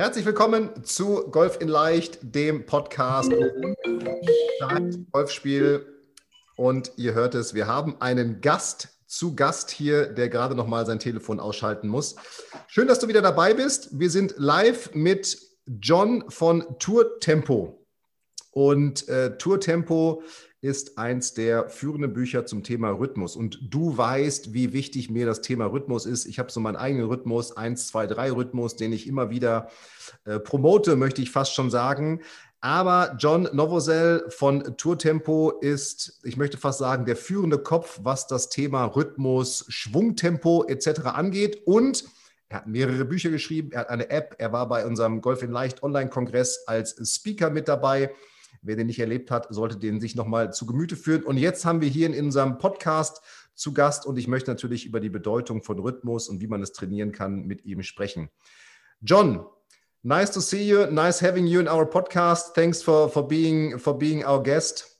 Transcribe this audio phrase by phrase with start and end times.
[0.00, 3.32] Herzlich willkommen zu Golf in Leicht, dem Podcast
[5.10, 5.84] Golfspiel.
[6.54, 10.86] Und ihr hört es, wir haben einen Gast zu Gast hier, der gerade noch mal
[10.86, 12.14] sein Telefon ausschalten muss.
[12.68, 13.98] Schön, dass du wieder dabei bist.
[13.98, 17.84] Wir sind live mit John von Tour Tempo.
[18.52, 20.22] Und äh, Tour Tempo
[20.60, 23.36] ist eins der führenden Bücher zum Thema Rhythmus.
[23.36, 26.26] Und du weißt, wie wichtig mir das Thema Rhythmus ist.
[26.26, 29.68] Ich habe so meinen eigenen Rhythmus, 1, 2, 3 Rhythmus, den ich immer wieder
[30.24, 32.22] äh, promote, möchte ich fast schon sagen.
[32.60, 38.26] Aber John Novosel von Tour Tempo ist, ich möchte fast sagen, der führende Kopf, was
[38.26, 41.02] das Thema Rhythmus, Schwungtempo etc.
[41.04, 41.62] angeht.
[41.66, 42.04] Und
[42.48, 45.52] er hat mehrere Bücher geschrieben, er hat eine App, er war bei unserem Golf in
[45.52, 48.10] Leicht Online-Kongress als Speaker mit dabei.
[48.62, 51.22] Wer den nicht erlebt hat, sollte den sich nochmal zu Gemüte führen.
[51.22, 53.20] Und jetzt haben wir hier in unserem Podcast
[53.54, 56.72] zu Gast und ich möchte natürlich über die Bedeutung von Rhythmus und wie man es
[56.72, 58.30] trainieren kann mit ihm sprechen.
[59.02, 59.46] John,
[60.02, 60.86] nice to see you.
[60.86, 62.54] Nice having you in our podcast.
[62.54, 64.98] Thanks for, for being for being our guest.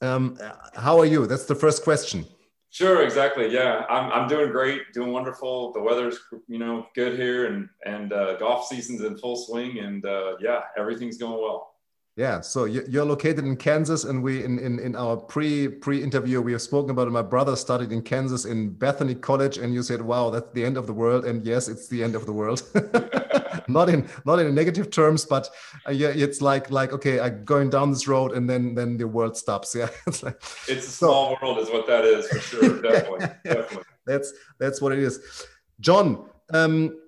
[0.00, 0.38] Um,
[0.74, 1.26] how are you?
[1.26, 2.26] That's the first question.
[2.70, 3.52] Sure, exactly.
[3.52, 5.72] Yeah, I'm, I'm doing great, doing wonderful.
[5.72, 10.06] The weather's you know good here, and and uh, golf season's in full swing, and
[10.06, 11.74] uh, yeah, everything's going well.
[12.16, 16.40] Yeah, so you're located in Kansas, and we in, in, in our pre pre interview
[16.42, 17.12] we have spoken about it.
[17.12, 20.76] My brother studied in Kansas in Bethany College, and you said, "Wow, that's the end
[20.76, 22.62] of the world." And yes, it's the end of the world.
[23.68, 25.48] not in not in negative terms, but
[25.86, 29.06] uh, yeah, it's like like okay, I'm going down this road, and then then the
[29.06, 29.74] world stops.
[29.74, 30.36] Yeah, it's like
[30.68, 32.82] it's a small so, world, is what that is for sure.
[32.82, 33.84] Definitely, yeah, definitely.
[34.06, 35.46] That's that's what it is.
[35.80, 36.98] John, um,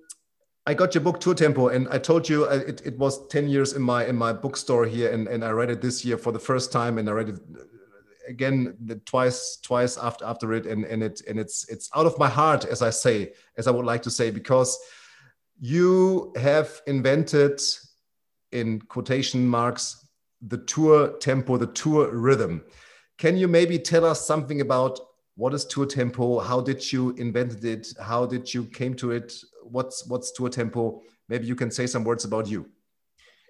[0.65, 3.49] I got your book Tour Tempo, and I told you uh, it, it was ten
[3.49, 6.31] years in my in my bookstore here, and, and I read it this year for
[6.31, 7.63] the first time, and I read it uh,
[8.29, 12.29] again twice twice after after it, and and it and it's it's out of my
[12.29, 14.79] heart, as I say, as I would like to say, because
[15.59, 17.61] you have invented,
[18.53, 20.07] in quotation marks,
[20.41, 22.63] the tour tempo, the tour rhythm.
[23.17, 24.99] Can you maybe tell us something about
[25.35, 26.39] what is tour tempo?
[26.39, 27.93] How did you invent it?
[27.99, 29.33] How did you came to it?
[29.73, 32.69] What's what's tour tempo maybe you can say some words about you.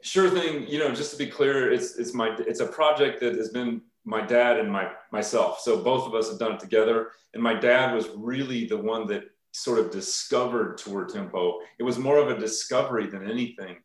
[0.02, 0.68] Sure thing.
[0.68, 3.82] You know just to be clear it's it's my it's a project that has been
[4.06, 5.60] my dad and my myself.
[5.60, 7.12] So both of us have done it together.
[7.34, 12.00] And my dad was really the one that sort of discovered tour tempo it was
[12.00, 13.78] more of a discovery than anything.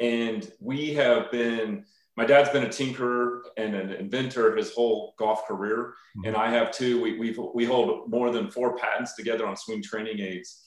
[0.00, 1.84] And we have been
[2.16, 5.94] my dad's been a tinkerer and an inventor his whole golf career.
[6.16, 6.28] Mm-hmm.
[6.28, 7.00] and i have too.
[7.00, 10.62] We, we we hold more than four patents together on swing training aids.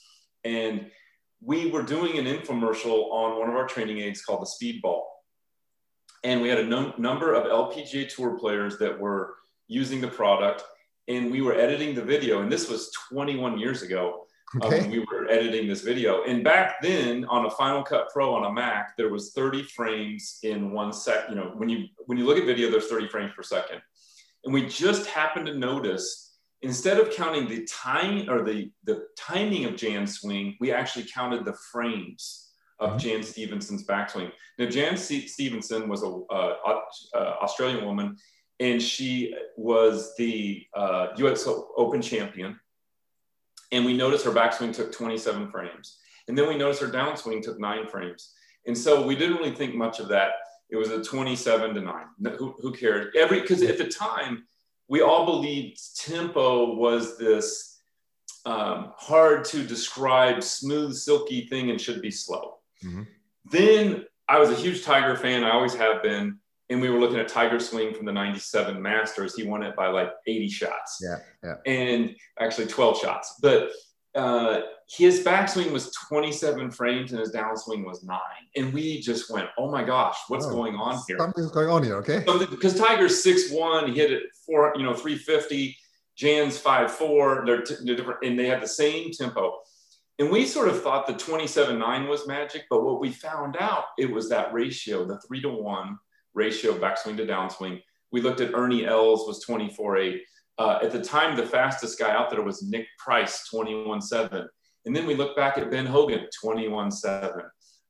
[0.45, 0.89] And
[1.45, 5.01] we were doing an infomercial on one of our training aids called the Speedball.
[6.23, 9.35] And we had a num- number of LPGA tour players that were
[9.67, 10.63] using the product.
[11.09, 12.41] And we were editing the video.
[12.41, 14.25] And this was 21 years ago
[14.61, 14.81] uh, okay.
[14.81, 16.23] when we were editing this video.
[16.23, 20.39] And back then on a Final Cut Pro on a Mac, there was 30 frames
[20.43, 21.25] in one sec.
[21.27, 23.81] You know, when you when you look at video, there's 30 frames per second.
[24.45, 26.32] And we just happened to notice
[26.63, 31.45] instead of counting the time or the, the timing of Jan's swing, we actually counted
[31.45, 32.99] the frames of mm-hmm.
[32.99, 34.31] Jan Stephenson's backswing.
[34.57, 38.15] Now, Jan C- Stephenson was a uh, uh, Australian woman,
[38.59, 41.47] and she was the uh, U.S.
[41.77, 42.59] Open champion.
[43.71, 45.97] And we noticed her backswing took 27 frames,
[46.27, 48.33] and then we noticed her downswing took nine frames.
[48.67, 50.31] And so we didn't really think much of that.
[50.69, 52.05] It was a 27 to nine.
[52.37, 53.15] Who, who cared?
[53.17, 54.43] Every because at the time
[54.87, 57.81] we all believed tempo was this
[58.45, 62.57] um, hard to describe, smooth, silky thing and should be slow.
[62.83, 63.03] Mm-hmm.
[63.51, 65.43] Then I was a huge Tiger fan.
[65.43, 66.39] I always have been.
[66.69, 69.35] And we were looking at Tiger Swing from the 97 Masters.
[69.35, 70.99] He won it by like 80 shots.
[71.01, 71.17] Yeah.
[71.43, 71.55] yeah.
[71.71, 73.35] And actually 12 shots.
[73.41, 73.69] But
[74.15, 78.19] uh, his backswing was 27 frames and his downswing was nine.
[78.55, 81.17] And we just went, oh my gosh, what's oh, going on here?
[81.17, 82.23] Something's going on here, okay?
[82.49, 85.77] Because Tiger's 6'1, he hit it four, you know, 350.
[86.15, 89.57] Jan's 5'4, they're, t- they're different, and they had the same tempo.
[90.19, 94.11] And we sort of thought the 27-9 was magic, but what we found out, it
[94.11, 95.97] was that ratio, the three to one
[96.35, 97.81] ratio backswing to downswing.
[98.11, 100.19] We looked at Ernie Els was 24-8.
[100.57, 104.47] Uh, at the time, the fastest guy out there was Nick Price, 21.7.
[104.85, 107.41] And then we look back at Ben Hogan, 21.7.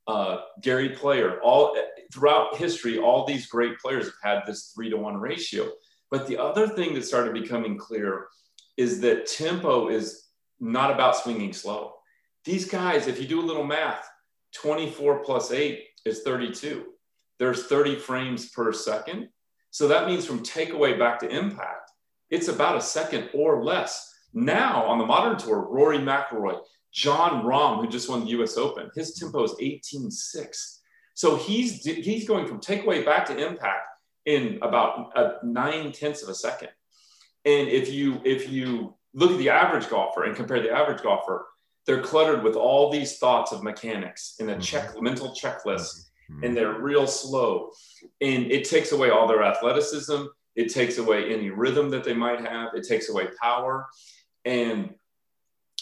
[0.06, 1.76] Uh, Gary Player, all
[2.14, 5.70] throughout history, all these great players have had this three to one ratio.
[6.12, 8.28] But the other thing that started becoming clear
[8.78, 10.28] is that tempo is
[10.60, 11.94] not about swinging slow.
[12.46, 14.08] These guys, if you do a little math,
[14.56, 16.86] 24 plus eight is 32.
[17.40, 19.30] There's 30 frames per second.
[19.72, 21.83] So that means from takeaway back to impact,
[22.34, 24.12] it's about a second or less.
[24.34, 26.60] Now on the modern tour, Rory McIlroy,
[26.92, 30.80] Jon Rahm, who just won the US Open, his tempo is 18.6.
[31.14, 33.88] So he's, he's going from takeaway back to impact
[34.26, 36.70] in about a nine tenths of a second.
[37.46, 41.46] And if you, if you look at the average golfer and compare the average golfer,
[41.86, 45.04] they're cluttered with all these thoughts of mechanics in a check mm-hmm.
[45.04, 46.44] mental checklist mm-hmm.
[46.44, 47.70] and they're real slow
[48.22, 50.24] and it takes away all their athleticism
[50.56, 53.86] it takes away any rhythm that they might have it takes away power
[54.46, 54.94] and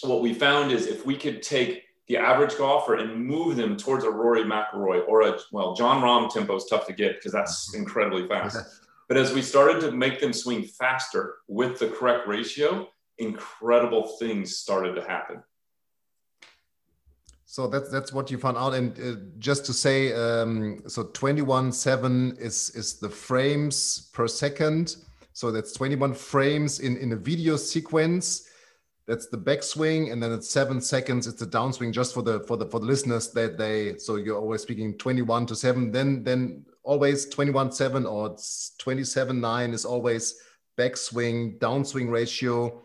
[0.04, 4.04] what we found is if we could take the average golfer and move them towards
[4.04, 7.70] a Rory McIlroy or a well Jon Rahm tempo is tough to get because that's
[7.70, 7.84] mm-hmm.
[7.84, 8.58] incredibly fast.
[9.08, 14.58] But as we started to make them swing faster with the correct ratio, incredible things
[14.58, 15.44] started to happen.
[17.52, 21.42] So that's that's what you found out, and uh, just to say, um, so twenty
[21.42, 24.96] one seven is is the frames per second.
[25.34, 28.48] So that's twenty one frames in in a video sequence.
[29.06, 31.28] That's the backswing, and then it's seven seconds.
[31.28, 31.92] It's the downswing.
[31.92, 33.98] Just for the for the for the listeners that they.
[33.98, 35.92] So you're always speaking twenty one to seven.
[35.92, 38.38] Then then always twenty one seven or
[38.78, 40.36] twenty seven nine is always
[40.78, 42.82] backswing downswing ratio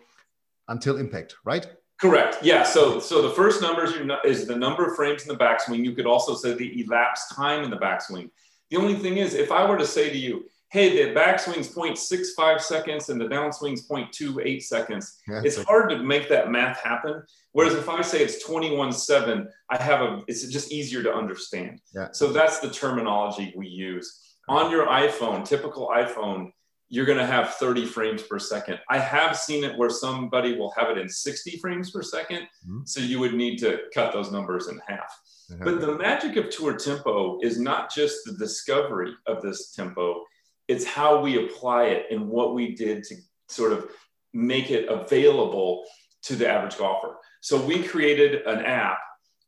[0.67, 1.69] until impact, right?
[2.01, 2.39] Correct.
[2.43, 2.63] Yeah.
[2.63, 3.85] So so the first number
[4.25, 5.85] is the number of frames in the backswing.
[5.85, 8.31] You could also say the elapsed time in the backswing.
[8.71, 12.61] The only thing is, if I were to say to you, hey, the backswing's 0.65
[12.61, 17.23] seconds and the downswing's 0.28 seconds, yeah, it's hard to make that math happen.
[17.53, 21.81] Whereas if I say it's 21.7, I have a, it's just easier to understand.
[21.95, 22.09] Yeah.
[22.13, 24.21] So that's the terminology we use.
[24.49, 26.51] On your iPhone, typical iPhone,
[26.89, 28.79] you're going to have 30 frames per second.
[28.89, 32.81] I have seen it where somebody will have it in 60 frames per 2nd mm-hmm.
[32.85, 35.21] So you would need to cut those numbers in half.
[35.63, 40.25] But the magic of tour tempo is not just the discovery of this tempo,
[40.67, 43.15] it's how we apply it and what we did to
[43.49, 43.89] sort of
[44.35, 45.85] make it available
[46.23, 47.17] to the average golfer.
[47.41, 48.99] So we created an app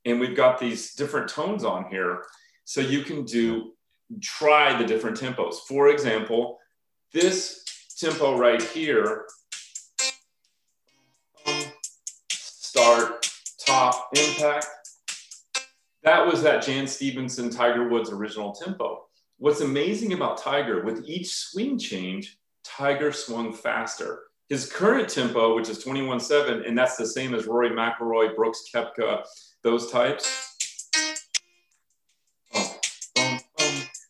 [0.05, 2.25] and we've got these different tones on here.
[2.65, 3.73] So you can do
[4.23, 5.57] try the different tempos.
[5.67, 6.59] For example,
[7.13, 7.65] this
[7.99, 9.27] tempo right here,
[12.31, 13.29] start,
[13.67, 14.67] top, impact,
[16.05, 19.05] that was that Jan Stephenson, Tiger Woods original tempo.
[19.39, 24.21] What's amazing about Tiger, with each swing change, Tiger swung faster.
[24.49, 29.25] His current tempo, which is 21.7, and that's the same as Rory McIlroy, Brooks Koepka,
[29.63, 30.57] those types.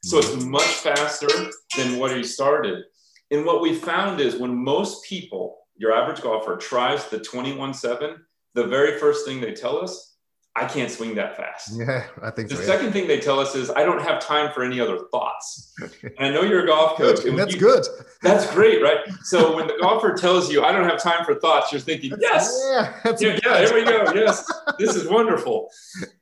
[0.08, 1.28] So it's much faster
[1.76, 2.84] than what he started.
[3.30, 8.16] And what we found is when most people, your average golfer, tries the 21 7,
[8.54, 10.16] the very first thing they tell us,
[10.56, 11.78] I can't swing that fast.
[11.78, 12.62] Yeah, I think the so.
[12.62, 12.92] The second yeah.
[12.92, 15.74] thing they tell us is, I don't have time for any other thoughts.
[16.02, 17.26] and I know you're a golf coach.
[17.26, 17.84] and that's you, good.
[18.22, 19.00] That's great, right?
[19.24, 22.58] So when the golfer tells you, I don't have time for thoughts, you're thinking, yes.
[22.72, 24.10] Yeah, yeah, yeah there we go.
[24.14, 25.68] Yes, this is wonderful.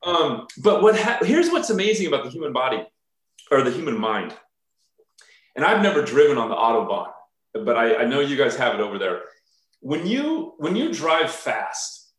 [0.03, 2.85] Um, but what ha- here's what's amazing about the human body
[3.51, 4.35] or the human mind
[5.57, 7.11] and I've never driven on the Autobahn,
[7.55, 9.23] but I, I know you guys have it over there.
[9.81, 12.13] When you when you drive fast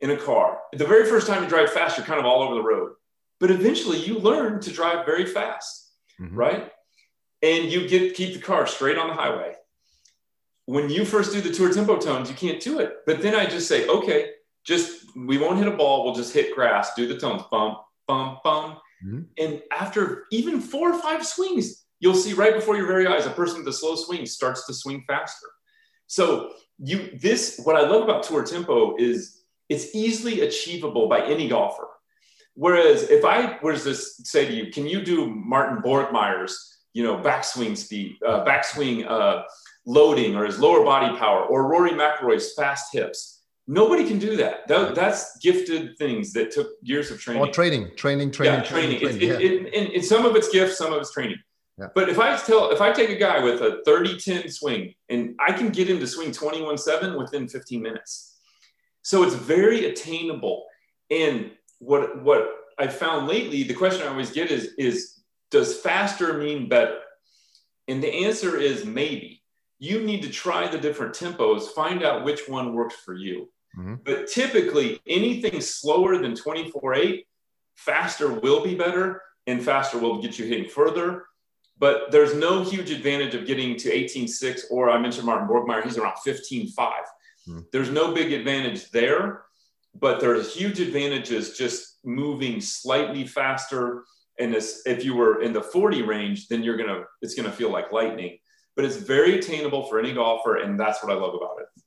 [0.00, 2.54] in a car, the very first time you drive fast, you're kind of all over
[2.54, 2.92] the road.
[3.38, 6.36] But eventually you learn to drive very fast, mm-hmm.
[6.36, 6.70] right?
[7.42, 9.54] And you get keep the car straight on the highway.
[10.66, 12.96] When you first do the tour tempo tones, you can't do it.
[13.06, 14.30] But then I just say, okay,
[14.64, 18.38] just we won't hit a ball, we'll just hit grass, do the tones, bum, bum,
[18.42, 18.78] bum.
[19.04, 19.20] Mm-hmm.
[19.38, 23.30] And after even four or five swings, you'll see right before your very eyes a
[23.30, 25.46] person with a slow swing starts to swing faster.
[26.06, 31.48] So you this what I love about tour tempo is it's easily achievable by any
[31.48, 31.88] golfer.
[32.54, 37.16] Whereas if I was to say to you, can you do Martin Borgmeier's, you know,
[37.16, 39.44] backswing speed, uh, backswing uh,
[39.86, 43.39] loading, or his lower body power, or Rory McIlroy's fast hips?
[43.70, 44.66] Nobody can do that.
[44.66, 44.96] that.
[44.96, 47.40] That's gifted things that took years of training.
[47.40, 48.98] Or training, training, training, yeah, training.
[48.98, 49.40] training, training.
[49.40, 51.38] It, it, it, and some of it's gift, some of it's training.
[51.78, 51.86] Yeah.
[51.94, 55.36] But if I tell, if I take a guy with a 30 10 swing and
[55.38, 58.40] I can get him to swing 21 7 within 15 minutes.
[59.02, 60.64] So it's very attainable.
[61.12, 65.20] And what, what I found lately, the question I always get is, is
[65.52, 66.98] does faster mean better?
[67.86, 69.44] And the answer is maybe.
[69.78, 73.48] you need to try the different tempos, find out which one works for you.
[73.78, 73.96] Mm-hmm.
[74.04, 77.26] But typically, anything slower than 24 8,
[77.76, 81.26] faster will be better, and faster will get you hitting further.
[81.78, 85.96] But there's no huge advantage of getting to 18.6, or I mentioned Martin Borgmeier, he's
[85.96, 86.68] around 15.5.
[86.76, 87.60] Mm-hmm.
[87.72, 89.44] There's no big advantage there,
[89.98, 94.04] but there's huge advantages just moving slightly faster.
[94.38, 97.70] And this, if you were in the 40 range, then you're gonna, it's gonna feel
[97.70, 98.38] like lightning.
[98.76, 101.79] But it's very attainable for any golfer, and that's what I love about it.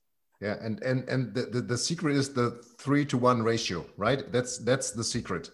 [0.44, 4.30] Yeah, and and and the, the, the secret is the three to one ratio, right?
[4.30, 5.50] That's that's the secret.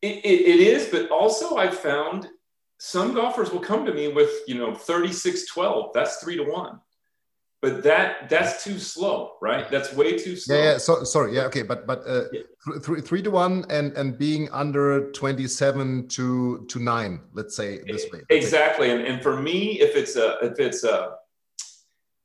[0.00, 2.28] It, it, it is, but also I found
[2.78, 6.78] some golfers will come to me with you know 36 12 that's three to one
[7.62, 11.44] but that that's too slow right that's way too slow yeah, yeah so, sorry yeah
[11.44, 12.42] okay but but uh, yeah.
[12.66, 17.80] th- three, three to one and and being under 27 to to nine let's say
[17.86, 21.16] this way exactly and, and for me if it's a if it's a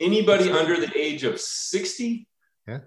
[0.01, 2.27] anybody under the age of 60
[2.67, 2.79] yeah.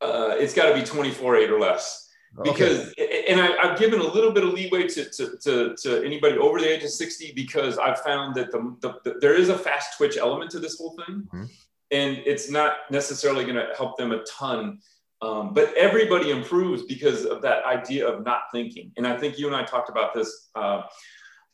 [0.00, 2.02] uh, it's got to be 24 8 or less.
[2.42, 3.26] Because okay.
[3.28, 6.58] and I, have given a little bit of leeway to, to, to, to, anybody over
[6.58, 9.96] the age of 60 because I've found that the, the, the there is a fast
[9.96, 11.28] twitch element to this whole thing.
[11.32, 11.44] Mm-hmm.
[11.92, 14.80] and it's not necessarily going to help them a ton
[15.22, 18.92] um, but everybody improves because of that idea of not thinking.
[18.96, 20.82] And I think you and I talked about this uh,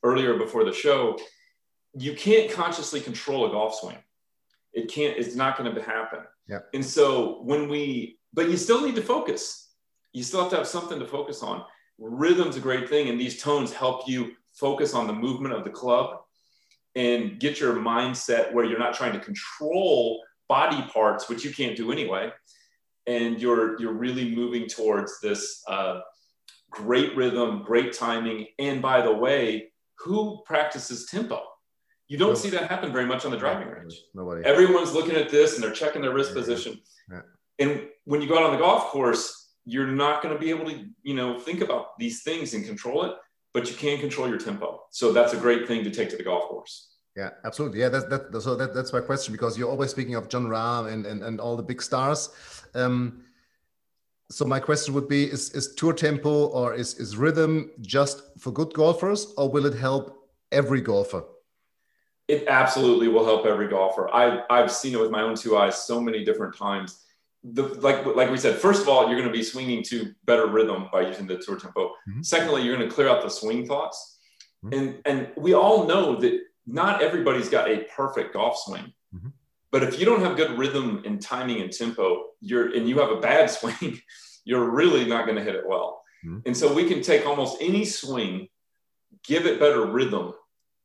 [0.02, 1.18] earlier before the show.
[1.94, 3.98] You can't consciously control a golf swing
[4.72, 6.58] it can't it's not going to happen yeah.
[6.74, 9.70] and so when we but you still need to focus
[10.12, 11.64] you still have to have something to focus on.
[11.98, 15.70] Rhythm's a great thing, and these tones help you focus on the movement of the
[15.70, 16.18] club
[16.96, 21.76] and get your mindset where you're not trying to control body parts, which you can't
[21.76, 22.30] do anyway,
[23.06, 26.00] and you're you're really moving towards this uh,
[26.70, 31.42] great rhythm, great timing, and by the way, who practices tempo?
[32.10, 33.94] You don't see that happen very much on the driving range.
[34.14, 34.44] Nobody.
[34.44, 36.40] Everyone's looking at this and they're checking their wrist yeah.
[36.40, 36.80] position.
[37.08, 37.20] Yeah.
[37.60, 40.68] And when you go out on the golf course, you're not going to be able
[40.68, 43.12] to, you know, think about these things and control it,
[43.54, 44.82] but you can control your tempo.
[44.90, 46.88] So that's a great thing to take to the golf course.
[47.16, 47.78] Yeah, absolutely.
[47.78, 48.42] Yeah, that's that.
[48.42, 51.40] So that, that's my question because you're always speaking of Jon Rahm and and, and
[51.40, 52.30] all the big stars.
[52.74, 53.22] Um,
[54.30, 58.50] so my question would be: Is is tour tempo or is is rhythm just for
[58.52, 61.22] good golfers, or will it help every golfer?
[62.30, 64.12] It absolutely will help every golfer.
[64.14, 67.04] I've I've seen it with my own two eyes so many different times
[67.42, 70.46] the like like we said, first of all, you're going to be swinging to better
[70.46, 71.88] rhythm by using the tour tempo.
[72.08, 72.22] Mm-hmm.
[72.22, 74.18] Secondly, you're going to clear out the swing thoughts,
[74.64, 74.78] mm-hmm.
[74.78, 78.92] and and we all know that not everybody's got a perfect golf swing.
[79.14, 79.28] Mm-hmm.
[79.72, 83.10] But if you don't have good rhythm and timing and tempo, you're and you have
[83.10, 84.00] a bad swing,
[84.44, 86.02] you're really not going to hit it well.
[86.24, 86.40] Mm-hmm.
[86.44, 88.48] And so we can take almost any swing,
[89.24, 90.34] give it better rhythm,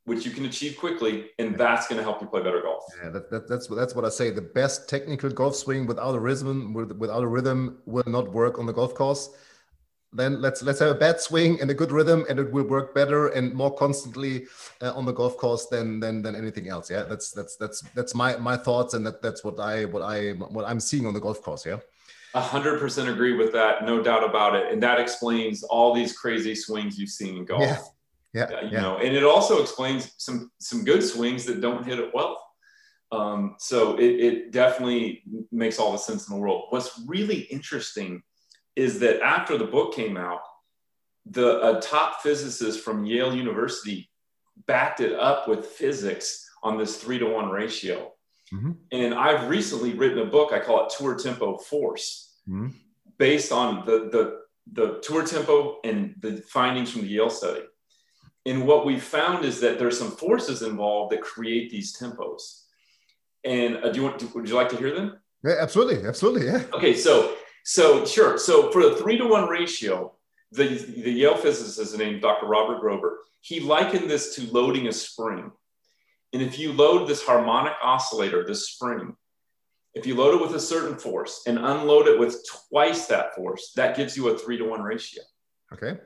[0.05, 2.83] which you can achieve quickly, and that's going to help you play better golf.
[3.03, 4.29] Yeah, that, that, that's that's what I say.
[4.29, 8.59] The best technical golf swing without a rhythm, with without a rhythm, will not work
[8.59, 9.29] on the golf course.
[10.13, 12.93] Then let's let's have a bad swing and a good rhythm, and it will work
[12.93, 14.45] better and more constantly
[14.81, 16.89] uh, on the golf course than than than anything else.
[16.89, 20.33] Yeah, that's that's that's that's my my thoughts, and that that's what I what I
[20.33, 21.65] what I'm seeing on the golf course.
[21.65, 21.79] Yeah.
[22.35, 26.15] A hundred percent agree with that, no doubt about it, and that explains all these
[26.17, 27.61] crazy swings you've seen in golf.
[27.61, 27.79] Yeah
[28.35, 28.81] yeah, you yeah.
[28.81, 32.41] know, and it also explains some some good swings that don't hit it well.
[33.11, 36.65] Um, so it, it definitely makes all the sense in the world.
[36.69, 38.23] What's really interesting
[38.75, 40.41] is that after the book came out,
[41.25, 44.09] the a top physicist from Yale University
[44.67, 48.11] backed it up with physics on this three to one ratio.
[48.53, 48.71] Mm-hmm.
[48.91, 50.51] And I've recently written a book.
[50.51, 52.69] I call it Tour Tempo Force, mm-hmm.
[53.17, 57.61] based on the the the tour tempo and the findings from the Yale study.
[58.45, 62.61] And what we found is that there's some forces involved that create these tempos.
[63.43, 64.19] And uh, do you want?
[64.19, 65.17] To, would you like to hear them?
[65.43, 66.45] Yeah, absolutely, absolutely.
[66.47, 66.63] Yeah.
[66.73, 68.37] Okay, so so sure.
[68.37, 70.13] So for the three to one ratio,
[70.51, 72.45] the the Yale physicist named Dr.
[72.45, 73.15] Robert Grober.
[73.41, 75.51] He likened this to loading a spring.
[76.33, 79.15] And if you load this harmonic oscillator, this spring,
[79.93, 83.71] if you load it with a certain force and unload it with twice that force,
[83.75, 85.21] that gives you a three to one ratio.
[85.73, 85.97] Okay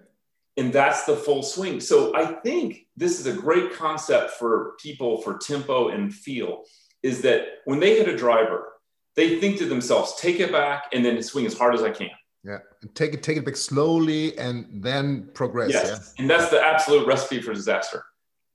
[0.60, 1.80] and that's the full swing.
[1.80, 6.66] So I think this is a great concept for people for tempo and feel
[7.02, 8.74] is that when they hit a driver,
[9.16, 12.10] they think to themselves, take it back and then swing as hard as I can.
[12.44, 12.58] Yeah.
[12.94, 15.72] Take it, take it back slowly and then progress.
[15.72, 16.14] Yes.
[16.18, 16.22] Yeah?
[16.22, 18.04] And that's the absolute recipe for disaster.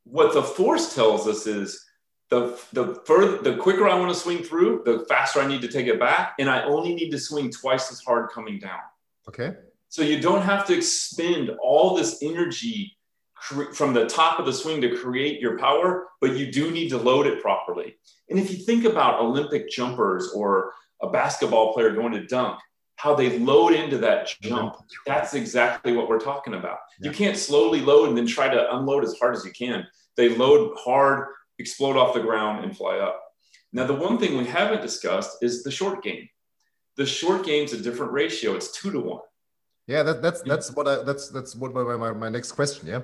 [0.05, 1.83] What the force tells us is
[2.29, 5.69] the, the further, the quicker I want to swing through, the faster I need to
[5.69, 6.35] take it back.
[6.39, 8.81] And I only need to swing twice as hard coming down.
[9.29, 9.55] Okay.
[9.95, 12.97] So you don't have to expend all this energy
[13.75, 16.99] from the top of the swing to create your power, but you do need to
[16.99, 17.95] load it properly.
[18.29, 22.59] And if you think about Olympic jumpers or a basketball player going to dunk,
[22.97, 24.75] how they load into that jump,
[25.07, 26.79] that's exactly what we're talking about.
[26.99, 27.11] Yeah.
[27.11, 29.87] You can't slowly load and then try to unload as hard as you can.
[30.17, 31.29] They load hard,
[31.61, 33.23] explode off the ground, and fly up.
[33.73, 36.29] Now, the one thing we haven't discussed is the short game.
[36.97, 38.57] The short game's a different ratio.
[38.57, 39.21] It's two to one.
[39.87, 42.89] Yeah, that, that's that's what I that's that's what my, my, my next question.
[42.89, 43.03] Yeah.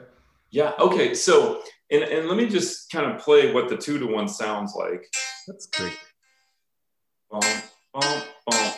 [0.51, 0.73] Yeah.
[0.79, 1.15] Okay.
[1.15, 4.75] So, and, and let me just kind of play what the two to one sounds
[4.75, 5.07] like.
[5.47, 5.97] That's great.
[7.31, 7.41] Bum,
[7.93, 8.73] bum, bum.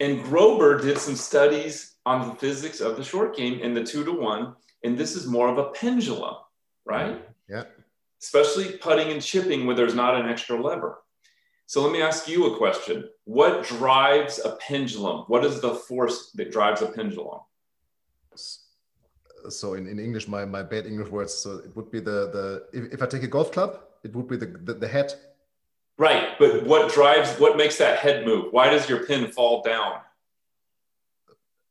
[0.00, 4.04] And Grober did some studies on the physics of the short game and the two
[4.04, 4.54] to one.
[4.84, 6.34] And this is more of a pendulum,
[6.84, 7.24] right?
[7.48, 7.64] Yeah.
[8.20, 11.01] Especially putting and chipping where there's not an extra lever.
[11.72, 13.08] So let me ask you a question.
[13.24, 15.24] What drives a pendulum?
[15.28, 17.40] What is the force that drives a pendulum?
[19.48, 21.32] so in, in English, my, my bad English words.
[21.32, 22.44] So it would be the the
[22.78, 25.14] if, if I take a golf club, it would be the, the, the head.
[25.96, 28.52] Right, but what drives what makes that head move?
[28.52, 29.92] Why does your pin fall down?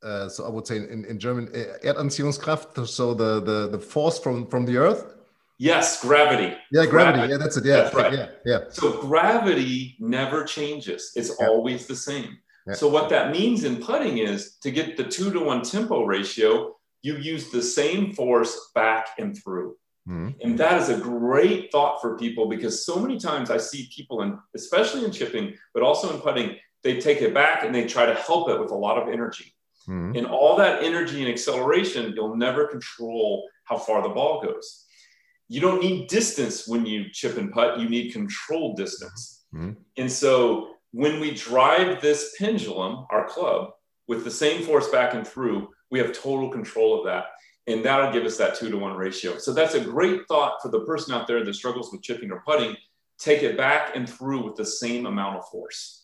[0.02, 1.46] Uh, so I would say in, in German,
[1.90, 2.88] Erdanziehungskraft.
[2.88, 5.21] So the, the the force from from the earth.
[5.62, 6.58] Yes, gravity.
[6.72, 7.20] Yeah, gravity.
[7.20, 7.32] gravity.
[7.34, 7.66] Yeah, that's it.
[7.66, 8.14] Yeah, that's right.
[8.14, 8.60] Yeah, yeah.
[8.70, 11.12] So gravity never changes.
[11.16, 11.50] It's yeah.
[11.50, 12.40] always the same.
[12.66, 12.74] Yeah.
[12.74, 16.76] So what that means in putting is to get the two to one tempo ratio,
[17.04, 19.76] you use the same force back and through.
[20.10, 20.30] Mm-hmm.
[20.42, 24.24] And that is a great thought for people because so many times I see people,
[24.24, 28.08] in, especially in chipping, but also in putting, they take it back and they try
[28.08, 29.54] to help it with a lot of energy.
[29.88, 30.18] Mm-hmm.
[30.18, 34.88] And all that energy and acceleration, you'll never control how far the ball goes.
[35.52, 39.44] You don't need distance when you chip and putt, you need controlled distance.
[39.54, 39.72] Mm-hmm.
[39.98, 43.72] And so when we drive this pendulum, our club,
[44.08, 47.26] with the same force back and through, we have total control of that.
[47.68, 49.38] And that'll give us that two to one ratio.
[49.40, 52.42] So that's a great thought for the person out there that struggles with chipping or
[52.48, 52.78] putting.
[53.20, 56.01] Take it back and through with the same amount of force.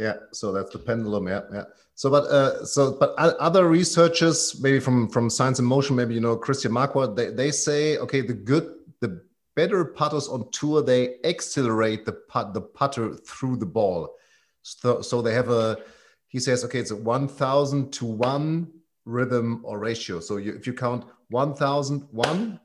[0.00, 1.28] Yeah, so that's the pendulum.
[1.28, 1.64] Yeah, yeah.
[1.94, 6.20] So, but uh, so, but other researchers, maybe from from Science in Motion, maybe you
[6.22, 9.22] know Christian Marquardt, they they say, okay, the good, the
[9.54, 14.16] better putters on tour, they accelerate the put the putter through the ball.
[14.62, 15.76] So, so they have a
[16.28, 18.72] he says, okay, it's a 1000 to 1
[19.04, 20.20] rhythm or ratio.
[20.20, 22.60] So you, if you count 1001,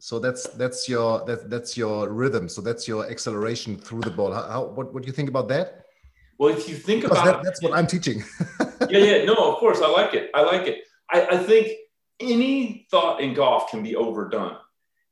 [0.00, 2.48] so that's that's your that, that's your rhythm.
[2.48, 4.32] So that's your acceleration through the ball.
[4.32, 5.84] How, how what, what do you think about that?
[6.40, 8.24] Well, if you think about that, that's what I'm teaching.
[8.88, 10.30] yeah, yeah, no, of course, I like it.
[10.34, 10.84] I like it.
[11.10, 11.68] I, I think
[12.18, 14.56] any thought in golf can be overdone.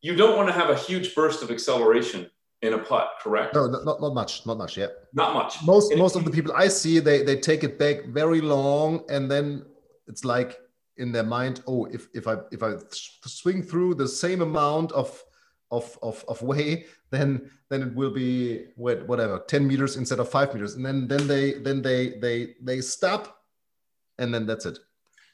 [0.01, 2.31] You don't want to have a huge burst of acceleration
[2.62, 3.55] in a putt, correct?
[3.55, 4.79] No, not, not much, not much.
[4.79, 5.62] Yeah, not much.
[5.67, 9.31] Most most of the people I see, they they take it back very long, and
[9.31, 9.67] then
[10.07, 10.59] it's like
[10.97, 12.77] in their mind, oh, if if I if I
[13.27, 15.23] swing through the same amount of
[15.71, 20.53] of of, of way, then then it will be whatever ten meters instead of five
[20.55, 23.42] meters, and then then they then they they they stop,
[24.18, 24.79] and then that's it.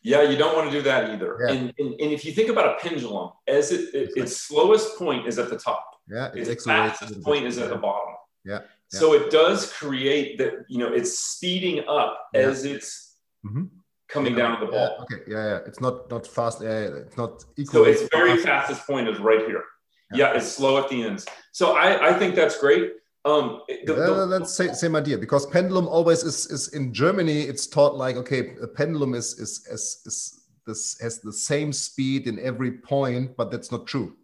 [0.02, 1.38] Yeah, you don't want to do that either.
[1.40, 1.54] Yeah.
[1.54, 5.26] And, and, and if you think about a pendulum, as it, it its slowest point
[5.26, 8.14] is at the top yeah, it's its fastest point is at the bottom.
[8.44, 8.60] Yeah.
[8.88, 12.40] So it does create that, you know, it's speeding up yeah.
[12.42, 13.64] as it's mm-hmm.
[14.08, 14.38] coming yeah.
[14.38, 14.96] down the ball.
[14.98, 15.02] Yeah.
[15.02, 15.22] Okay.
[15.26, 15.58] Yeah, yeah.
[15.66, 16.62] It's not not fast.
[16.62, 17.84] Yeah, it's not equal.
[17.84, 18.68] So its very fast.
[18.68, 19.64] fastest point is right here.
[20.12, 20.34] Yeah.
[20.34, 21.26] it's slow at the ends.
[21.52, 22.92] So I, I think that's great.
[23.26, 27.40] Um, the, the, that's same, same idea because pendulum always is is in Germany.
[27.42, 32.26] It's taught like okay, a pendulum is is is, is this has the same speed
[32.26, 34.14] in every point, but that's not true.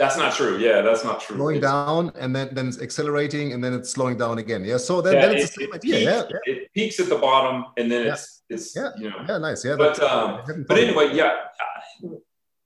[0.00, 0.58] That's not true.
[0.58, 1.36] Yeah, that's not true.
[1.36, 4.64] Slowing it's, down and then then it's accelerating and then it's slowing down again.
[4.64, 4.78] Yeah.
[4.78, 5.94] So then, yeah, then it's it, the same idea.
[5.94, 8.12] Peaks, yeah, yeah, It peaks at the bottom and then yeah.
[8.12, 8.90] it's it's yeah.
[8.98, 9.24] you know.
[9.28, 9.64] Yeah, nice.
[9.64, 9.76] Yeah.
[9.76, 11.34] But um, but anyway, yeah.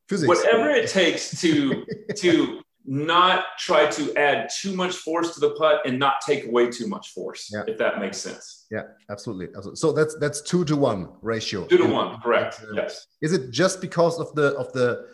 [0.08, 0.28] Physics.
[0.28, 1.84] Whatever it takes to
[2.16, 6.70] to not try to add too much force to the putt and not take away
[6.70, 7.50] too much force.
[7.52, 7.64] Yeah.
[7.66, 8.66] If that makes sense.
[8.70, 9.46] Yeah, absolutely.
[9.56, 9.76] absolutely.
[9.76, 11.66] So that's that's two to one ratio.
[11.66, 12.62] Two to one, correct.
[12.62, 13.06] Uh, yes.
[13.22, 15.06] Is it just because of the of the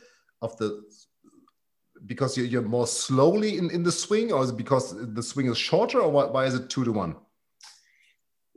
[0.42, 0.82] of the
[2.06, 5.46] because you're, you're more slowly in, in the swing, or is it because the swing
[5.46, 7.14] is shorter, or why, why is it two to one?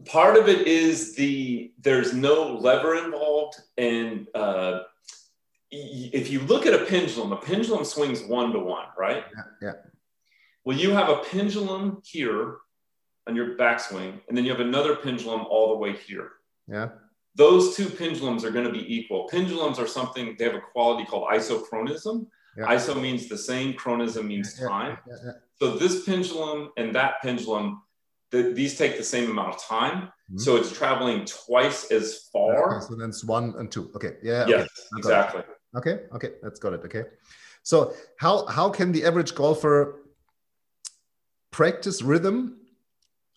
[0.06, 4.82] Part of it is the there's no lever involved, and uh,
[5.74, 9.26] if you look at a pendulum, a pendulum swings one to one, right?
[9.36, 9.44] Yeah.
[9.62, 9.74] yeah.
[10.66, 12.58] Well, you have a pendulum here
[13.28, 16.32] on your backswing, and then you have another pendulum all the way here.
[16.68, 16.90] Yeah.
[17.36, 19.28] Those two pendulums are going to be equal.
[19.30, 22.76] Pendulums are something they have a quality called isochronism, yeah.
[22.76, 24.98] Iso means the same, chronism means yeah, time.
[25.08, 27.82] Yeah, so this pendulum and that pendulum,
[28.32, 30.04] the, these take the same amount of time.
[30.04, 30.38] Mm-hmm.
[30.38, 32.78] So it's traveling twice as far.
[32.78, 33.92] Okay, so then it's one and two.
[33.96, 34.18] Okay.
[34.22, 34.46] Yeah.
[34.48, 35.00] Yes, okay.
[35.00, 35.42] exactly.
[35.76, 36.82] Okay, okay, that's got it.
[36.86, 37.04] Okay,
[37.64, 40.02] so how how can the average golfer
[41.52, 42.60] practice rhythm?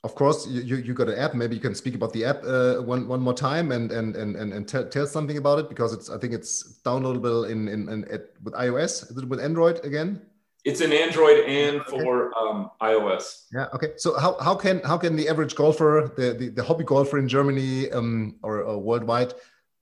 [0.05, 1.35] Of course, you, you, you got an app.
[1.35, 4.37] Maybe you can speak about the app uh, one one more time and and and
[4.37, 7.89] and, and tell, tell something about it because it's I think it's downloadable in in,
[7.89, 9.11] in at, with iOS.
[9.11, 10.21] Is it with Android again?
[10.67, 13.45] It's an Android and for um, iOS.
[13.55, 13.67] Yeah.
[13.73, 13.93] Okay.
[13.99, 17.29] So how, how can how can the average golfer, the the, the hobby golfer in
[17.29, 19.33] Germany um, or, or, worldwide,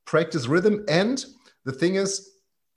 [0.05, 0.85] practice rhythm?
[0.87, 1.25] And
[1.64, 2.34] the thing is,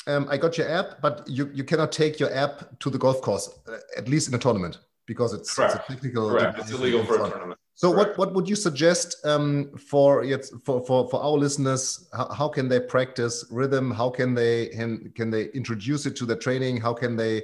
[0.08, 3.22] um, I got your app, but you you cannot take your app to the golf
[3.22, 6.30] course, uh, at least in a tournament, because it's, it's a technical.
[6.30, 6.60] Correct.
[6.60, 7.60] It's illegal for a tournament.
[7.78, 10.26] So what, what would you suggest um, for,
[10.66, 12.10] for for for our listeners?
[12.12, 13.92] How, how, can they practice rhythm?
[13.92, 16.82] How can they can, can they introduce it to the training?
[16.82, 17.44] How can they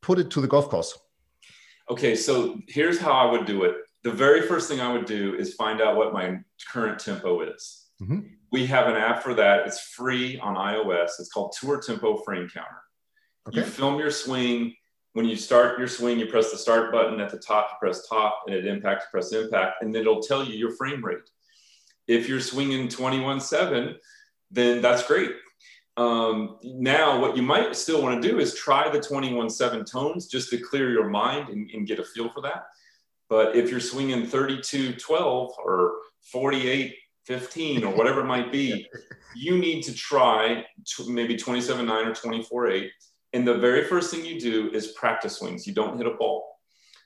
[0.00, 0.96] put it to the golf course?
[1.90, 3.74] Okay, so here's how I would do it.
[4.04, 6.38] The very first thing I would do is find out what my
[6.72, 7.86] current tempo is.
[8.00, 8.20] Mm-hmm.
[8.56, 9.66] We have an app for that.
[9.66, 11.20] It's free on iOS.
[11.20, 12.80] It's called Tour Tempo Frame Counter.
[13.46, 13.58] Okay.
[13.58, 14.74] You film your swing.
[15.12, 18.08] When you start your swing, you press the start button at the top, you press
[18.08, 21.28] top, and at impact, you press impact, and then it'll tell you your frame rate.
[22.08, 23.94] If you're swinging 21 7,
[24.50, 25.32] then that's great.
[25.98, 30.28] Um, now, what you might still want to do is try the 21 7 tones
[30.28, 32.68] just to clear your mind and, and, get a feel for that.
[33.28, 35.96] But if you're swinging 32 12 or
[36.32, 36.94] 48
[37.26, 38.86] 15 or whatever it might be,
[39.34, 40.64] you need to try
[40.96, 42.90] to maybe 27 9 or 24 8.
[43.32, 45.66] And the very first thing you do is practice swings.
[45.66, 46.44] You don't hit a ball.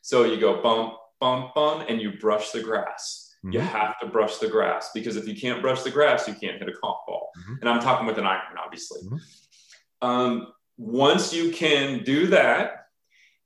[0.03, 3.55] So you go bump, bump, bump, and you brush the grass Mm-hmm.
[3.55, 6.59] You have to brush the grass because if you can't brush the grass, you can't
[6.59, 7.31] hit a golf ball.
[7.39, 7.55] Mm-hmm.
[7.61, 9.01] And I'm talking with an iron, obviously.
[9.03, 10.07] Mm-hmm.
[10.07, 12.89] Um, once you can do that,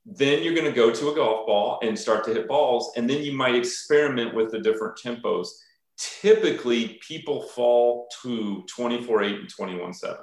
[0.04, 2.92] then you're going to go to a golf ball and start to hit balls.
[2.96, 5.46] And then you might experiment with the different tempos.
[5.96, 10.16] Typically, people fall to 24 8 and 21 7.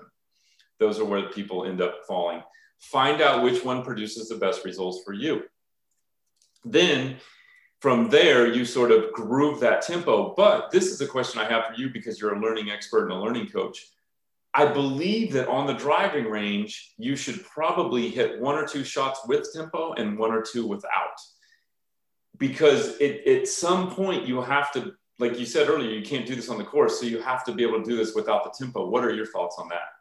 [0.79, 2.41] Those are where people end up falling.
[2.79, 5.43] Find out which one produces the best results for you.
[6.65, 7.17] Then
[7.81, 10.33] from there, you sort of groove that tempo.
[10.35, 13.13] But this is a question I have for you because you're a learning expert and
[13.13, 13.83] a learning coach.
[14.53, 19.21] I believe that on the driving range, you should probably hit one or two shots
[19.27, 21.17] with tempo and one or two without.
[22.37, 26.35] Because it, at some point, you have to, like you said earlier, you can't do
[26.35, 26.99] this on the course.
[26.99, 28.87] So you have to be able to do this without the tempo.
[28.87, 29.91] What are your thoughts on that?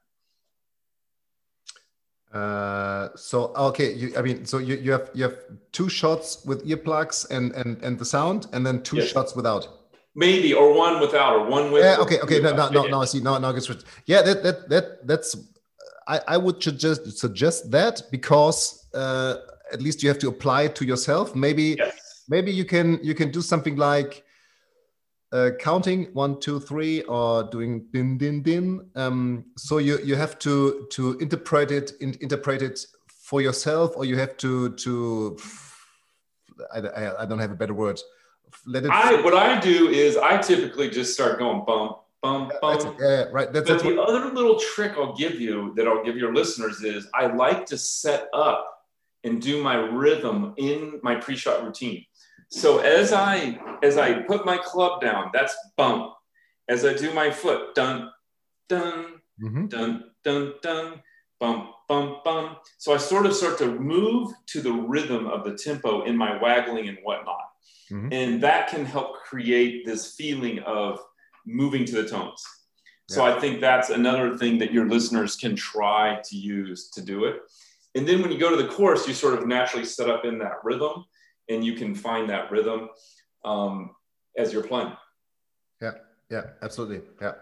[2.32, 5.36] Uh, so okay, you, I mean, so you, you have you have
[5.72, 9.08] two shots with earplugs and and and the sound, and then two yes.
[9.08, 9.66] shots without.
[10.14, 11.82] Maybe or one without or one with.
[11.82, 11.96] Yeah.
[11.98, 12.20] Okay.
[12.20, 12.40] Okay.
[12.40, 12.54] No.
[12.54, 12.68] No.
[12.68, 12.82] No.
[12.86, 13.02] No.
[13.02, 13.20] I see.
[13.20, 13.38] No.
[13.38, 13.52] No.
[14.06, 14.22] Yeah.
[14.22, 15.36] That that that that's.
[16.06, 19.36] I I would suggest suggest that because uh,
[19.72, 21.34] at least you have to apply it to yourself.
[21.34, 22.24] Maybe yes.
[22.28, 24.24] maybe you can you can do something like
[25.32, 28.90] uh, counting one, two, three, or doing din din din.
[28.96, 34.04] Um, so you you have to to interpret it in, interpret it for yourself, or
[34.04, 35.36] you have to to.
[36.74, 38.00] I, I, I don't have a better word.
[38.66, 38.90] Let it.
[38.90, 42.98] I what I do is I typically just start going bump bump bump.
[43.00, 43.52] Yeah, right.
[43.52, 44.08] That's, but that's the what...
[44.08, 47.78] other little trick I'll give you that I'll give your listeners is I like to
[47.78, 48.66] set up
[49.24, 52.04] and do my rhythm in my pre-shot routine.
[52.50, 56.12] So as I as I put my club down, that's bump.
[56.68, 58.10] As I do my foot, dun
[58.68, 59.66] dun mm-hmm.
[59.66, 61.02] dun dun dun
[61.38, 62.58] bump bump bump.
[62.78, 66.40] So I sort of start to move to the rhythm of the tempo in my
[66.42, 67.46] waggling and whatnot,
[67.90, 68.12] mm-hmm.
[68.12, 70.98] and that can help create this feeling of
[71.46, 72.44] moving to the tones.
[73.08, 73.34] So yeah.
[73.34, 77.36] I think that's another thing that your listeners can try to use to do it.
[77.96, 80.38] And then when you go to the course, you sort of naturally set up in
[80.38, 81.04] that rhythm
[81.50, 82.88] and you can find that rhythm
[83.44, 83.90] um,
[84.36, 84.92] as you're playing.
[85.82, 85.92] Yeah,
[86.30, 87.02] yeah, absolutely.
[87.20, 87.34] Yeah,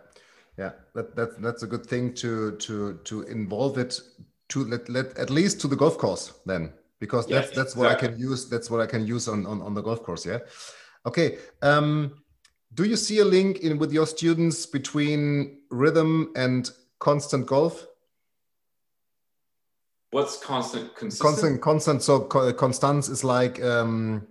[0.56, 0.70] yeah.
[0.94, 4.00] That, that that's a good thing to to to involve it
[4.48, 7.86] to let, let at least to the golf course then because that's yes, that's what
[7.86, 8.08] exactly.
[8.08, 8.48] I can use.
[8.48, 10.26] That's what I can use on on, on the golf course.
[10.26, 10.38] Yeah.
[11.06, 11.38] Okay.
[11.62, 12.22] Um,
[12.74, 17.86] do you see a link in with your students between rhythm and constant golf?
[20.10, 20.94] What's constant?
[20.96, 21.28] Consistent?
[21.28, 22.02] Constant, constant.
[22.02, 24.26] So constance is like um,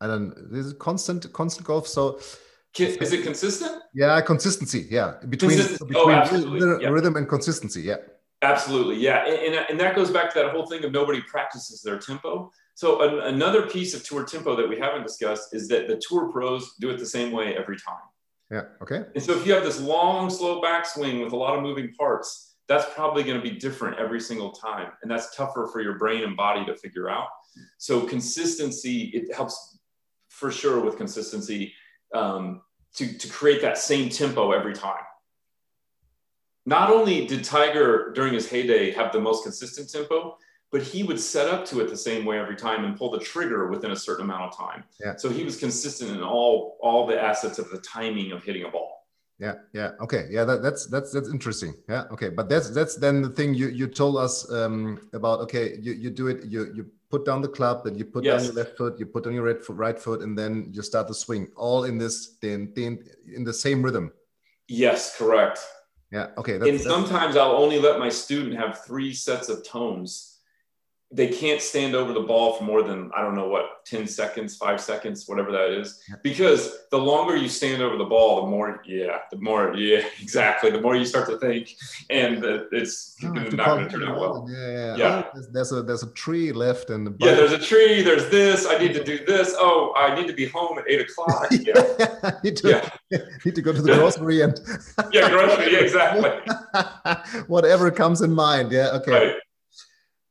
[0.00, 0.34] I don't.
[0.50, 1.32] This Is it constant?
[1.32, 1.88] Constant golf.
[1.88, 2.20] So
[2.78, 3.82] is it consistent?
[3.94, 4.86] Yeah, consistency.
[4.90, 6.88] Yeah, between between oh, rhythm, yeah.
[6.88, 7.82] rhythm and consistency.
[7.82, 7.96] Yeah.
[8.40, 11.82] Absolutely, yeah, and, and, and, that goes back to that whole thing of nobody practices
[11.82, 12.52] their tempo.
[12.76, 16.30] So an, another piece of tour tempo that we haven't discussed is that the tour
[16.30, 17.98] pros do it the same way every time.
[18.48, 18.62] Yeah.
[18.80, 19.02] Okay.
[19.16, 22.47] And so if you have this long, slow backswing with a lot of moving parts,
[22.68, 24.92] that's probably going to be different every single time.
[25.02, 27.28] And that's tougher for your brain and body to figure out.
[27.78, 29.78] So consistency, it helps
[30.28, 31.72] for sure with consistency
[32.14, 32.60] um,
[32.96, 35.02] to, to create that same tempo every time.
[36.66, 40.36] not only did Tiger during his heyday have the most consistent tempo,
[40.70, 43.18] but he would set up to it the same way every time and pull the
[43.18, 44.84] trigger within a certain amount of time.
[45.00, 45.16] Yeah.
[45.16, 48.68] So he was consistent in all all the assets of the timing of hitting a
[48.68, 48.97] ball.
[49.38, 51.74] Yeah, yeah, okay, yeah, that, that's that's that's interesting.
[51.88, 55.38] Yeah, okay, but that's that's then the thing you you told us um, about.
[55.42, 56.44] Okay, you you do it.
[56.44, 58.42] You you put down the club, then you put yes.
[58.42, 60.82] down your left foot, you put on your right foot, right foot, and then you
[60.82, 62.98] start the swing, all in this then in
[63.32, 64.10] in the same rhythm.
[64.66, 65.60] Yes, correct.
[66.10, 66.28] Yeah.
[66.36, 66.58] Okay.
[66.58, 70.37] That's, and sometimes I'll only let my student have three sets of tones
[71.10, 74.56] they can't stand over the ball for more than I don't know what 10 seconds,
[74.56, 76.02] five seconds, whatever that is.
[76.22, 80.70] Because the longer you stand over the ball, the more, yeah, the more, yeah, exactly.
[80.70, 81.74] The more you start to think,
[82.10, 84.46] and it's oh, not going to turn out well.
[84.50, 84.96] Yeah, yeah.
[84.96, 85.24] yeah.
[85.34, 88.02] Oh, there's, a there's a tree left, and the yeah, there's a tree.
[88.02, 88.66] There's this.
[88.66, 89.54] I need to do this.
[89.58, 91.48] Oh, I need to be home at eight o'clock.
[91.58, 93.18] Yeah, need to yeah.
[93.44, 94.60] need to go to the grocery and
[95.12, 95.72] yeah, grocery.
[95.72, 96.30] Yeah, exactly.
[97.46, 98.70] Whatever comes in mind.
[98.70, 98.90] Yeah.
[98.90, 99.10] Okay.
[99.10, 99.34] Right.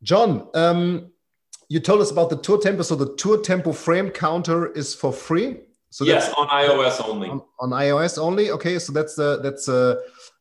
[0.03, 1.11] John, um,
[1.69, 2.83] you told us about the tour tempo.
[2.83, 5.57] So the tour tempo frame counter is for free.
[5.89, 7.29] So yes, on iOS only.
[7.29, 8.51] On, on, iOS only.
[8.51, 9.97] Okay, so that's a that's a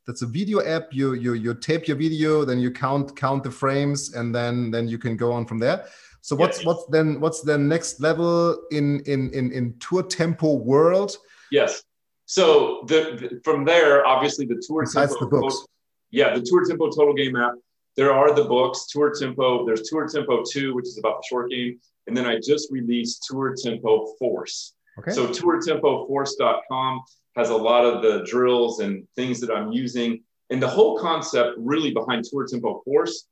[0.06, 0.92] that's a video app.
[0.92, 4.88] You you you tape your video, then you count count the frames, and then then
[4.88, 5.86] you can go on from there.
[6.20, 6.66] So what's yes.
[6.66, 11.16] what's then what's the next level in in in in tour tempo world?
[11.50, 11.82] Yes.
[12.26, 15.24] So the, the from there, obviously the tour Besides tempo.
[15.24, 15.66] The books.
[16.10, 17.54] Yeah, the tour tempo total game app
[17.96, 19.66] there are the books Tour Tempo.
[19.66, 21.78] There's Tour Tempo 2, which is about the short game.
[22.06, 24.74] And then I just released Tour Tempo Force.
[24.98, 25.12] Okay.
[25.12, 27.00] So tourtempoforce.com
[27.36, 30.22] has a lot of the drills and things that I'm using.
[30.50, 33.26] And the whole concept really behind Tour Tempo Force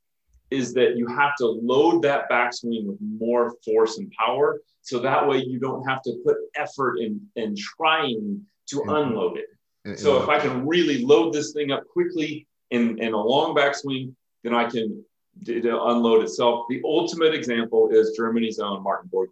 [0.51, 4.61] is that you have to load that backswing with more force and power.
[4.83, 8.91] So that way you don't have to put effort in, in trying to mm-hmm.
[8.91, 9.47] unload it.
[9.87, 9.97] Mm-hmm.
[9.97, 14.15] So if I can really load this thing up quickly in, in a long backswing,
[14.45, 15.05] then I can
[15.47, 16.67] unload itself.
[16.69, 19.29] The ultimate example is Germany's own Martin Borgmeier.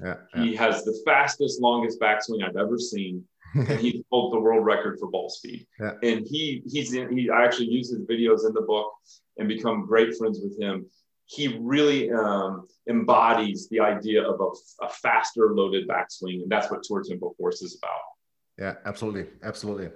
[0.00, 0.42] Yeah, yeah.
[0.42, 3.24] He has the fastest, longest backswing I've ever seen.
[3.54, 5.66] and he holds the world record for ball speed.
[5.80, 5.92] Yeah.
[6.02, 8.92] And he he's in, he I actually use his videos in the book
[9.38, 10.86] and become great friends with him.
[11.26, 16.82] He really um, embodies the idea of a, a faster loaded backswing, and that's what
[16.82, 18.00] Tour Tempo Force is about.
[18.58, 19.90] Yeah, absolutely, absolutely.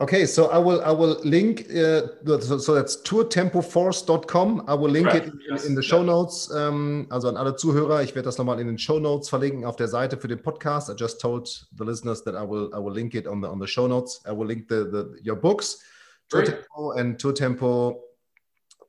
[0.00, 2.08] Okay, so I will I will link uh,
[2.40, 4.64] so, so that's tourtempoforce.com.
[4.66, 5.22] I will link right.
[5.22, 5.64] it in, yes.
[5.66, 6.50] in the show notes.
[6.50, 9.76] Um, also an alle Zuhörer, ich werde das nochmal in den Show Notes verlinken auf
[9.76, 10.90] der Seite für den Podcast.
[10.90, 13.60] I just told the listeners that I will I will link it on the on
[13.60, 14.20] the show notes.
[14.26, 15.78] I will link the, the your books,
[16.28, 18.00] Tour Tempo and Tour Tempo.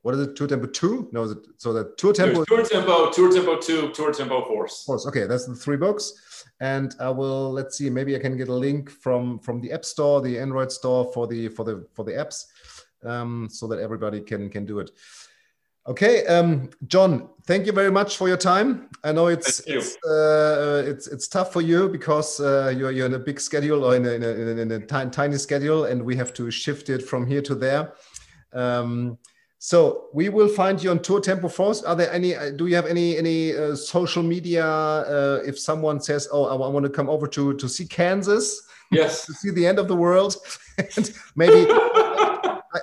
[0.06, 0.36] What is it?
[0.36, 1.08] Tour Tempo two?
[1.10, 2.44] No, it so that Tour Tempo?
[2.44, 4.84] Tour Tempo, Tour Tempo two, Tour Tempo Force.
[4.84, 5.04] Force.
[5.08, 6.04] Okay, that's the three books
[6.60, 9.84] and I will let's see maybe I can get a link from from the App
[9.84, 12.44] Store, the Android store for the for the for the apps,
[13.04, 14.90] um, so that everybody can can do it.
[15.88, 18.88] Okay, um, John, thank you very much for your time.
[19.04, 23.14] I know it's it's, uh, it's it's tough for you because uh, you're you're in
[23.14, 26.16] a big schedule or in a, in a, in a tiny, tiny schedule, and we
[26.16, 27.92] have to shift it from here to there.
[28.52, 29.18] Um,
[29.58, 31.82] so we will find you on Tour Tempo Force.
[31.82, 32.34] Are there any?
[32.34, 34.64] Uh, do you have any any uh, social media?
[34.64, 38.62] Uh, if someone says, "Oh, I, I want to come over to to see Kansas,"
[38.90, 40.36] yes, to see the end of the world,
[40.78, 41.70] and maybe.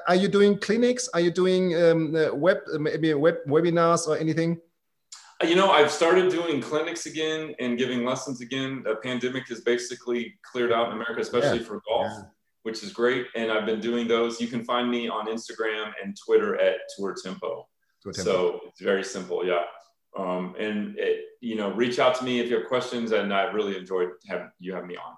[0.08, 1.08] are you doing clinics?
[1.14, 4.60] Are you doing um, uh, web maybe web webinars or anything?
[5.44, 8.82] Uh, you know, I've started doing clinics again and giving lessons again.
[8.84, 11.66] The pandemic has basically cleared out in America, especially yeah.
[11.66, 12.12] for golf.
[12.12, 12.24] Yeah
[12.64, 13.28] which is great.
[13.36, 14.42] And I've been doing those.
[14.42, 17.68] You can find me on Instagram and Twitter at Tour Tempo.
[18.02, 18.32] Tour Tempo.
[18.32, 19.46] So it's very simple.
[19.46, 19.64] Yeah.
[20.18, 23.12] Um, and it, you know, reach out to me if you have questions.
[23.12, 25.14] And I really enjoyed having you have me on.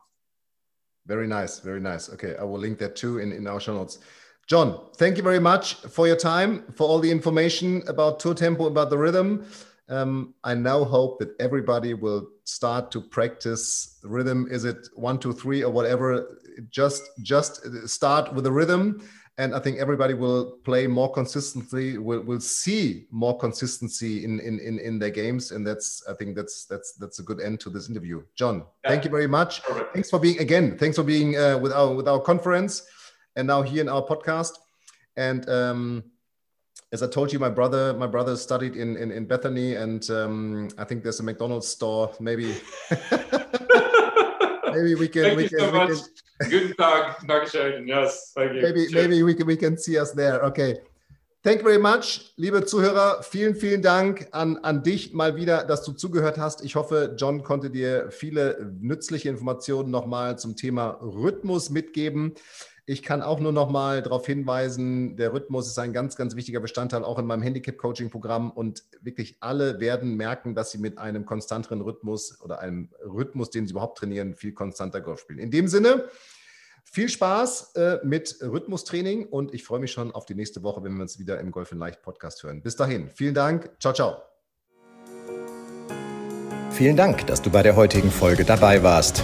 [1.05, 1.59] Very nice.
[1.59, 2.09] Very nice.
[2.09, 2.35] Okay.
[2.35, 3.99] I will link that too in, in our show notes.
[4.47, 8.67] John, thank you very much for your time, for all the information about Tour Tempo,
[8.67, 9.45] about the rhythm.
[9.89, 14.47] Um, I now hope that everybody will start to practice rhythm.
[14.49, 16.39] Is it one, two, three, or whatever?
[16.69, 19.05] Just just start with the rhythm,
[19.37, 21.97] and I think everybody will play more consistently.
[21.97, 26.35] Will will see more consistency in in in, in their games, and that's I think
[26.35, 28.23] that's that's that's a good end to this interview.
[28.35, 28.91] John, yeah.
[28.91, 29.63] thank you very much.
[29.63, 29.93] Perfect.
[29.93, 30.77] Thanks for being again.
[30.77, 32.83] Thanks for being uh, with our with our conference,
[33.35, 34.53] and now here in our podcast,
[35.17, 35.49] and.
[35.49, 36.03] Um,
[36.95, 40.69] as I told you, my brother, my brother studied in in, in Bethany, and um,
[40.77, 42.11] I think there's a McDonald's store.
[42.21, 42.55] Maybe,
[44.73, 45.23] maybe we can.
[45.23, 45.89] Thank we you can, so much.
[46.39, 47.87] Can, Guten Tag, Dankeschön.
[47.87, 48.61] Yes, thank you.
[48.61, 50.39] Maybe, maybe we can we can see us there.
[50.45, 50.79] Okay.
[51.43, 53.21] Thank you very much, liebe Zuhörer.
[53.21, 56.63] Vielen, vielen Dank an, an dich mal wieder, dass du zugehört hast.
[56.63, 62.33] Ich hoffe, John konnte dir viele nützliche Informationen nochmal zum Thema Rhythmus mitgeben.
[62.87, 66.59] Ich kann auch nur noch mal darauf hinweisen, der Rhythmus ist ein ganz, ganz wichtiger
[66.59, 71.81] Bestandteil auch in meinem Handicap-Coaching-Programm und wirklich alle werden merken, dass sie mit einem konstanteren
[71.81, 75.39] Rhythmus oder einem Rhythmus, den sie überhaupt trainieren, viel konstanter Golf spielen.
[75.39, 76.05] In dem Sinne,
[76.83, 80.93] viel Spaß äh, mit Rhythmustraining und ich freue mich schon auf die nächste Woche, wenn
[80.93, 82.61] wir uns wieder im Golf in Leicht Podcast hören.
[82.61, 83.71] Bis dahin, vielen Dank.
[83.79, 84.17] Ciao, ciao.
[86.69, 89.23] Vielen Dank, dass du bei der heutigen Folge dabei warst.